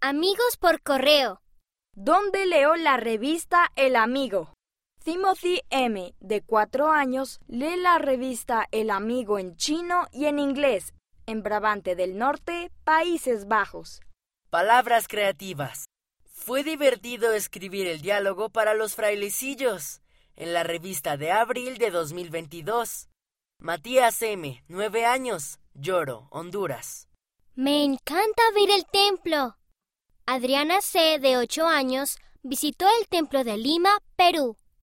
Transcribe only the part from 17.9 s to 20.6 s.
diálogo para los frailecillos en